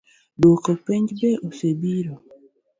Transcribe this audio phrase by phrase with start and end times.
[0.41, 2.15] Duoko penj be osebiro?